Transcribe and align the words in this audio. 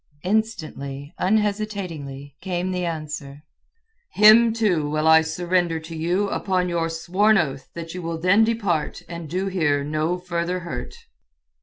Instantly, 0.23 1.13
unhesitatingly, 1.19 2.35
came 2.41 2.71
the 2.71 2.85
answer—"Him, 2.85 4.51
too, 4.51 4.89
will 4.89 5.07
I 5.07 5.21
surrender 5.21 5.79
to 5.81 5.95
you 5.95 6.27
upon 6.29 6.69
your 6.69 6.89
sworn 6.89 7.37
oath 7.37 7.69
that 7.75 7.93
you 7.93 8.01
will 8.01 8.17
then 8.17 8.43
depart 8.43 9.03
and 9.07 9.29
do 9.29 9.45
here 9.45 9.83
no 9.83 10.17
further 10.17 10.61
hurt." 10.61 10.95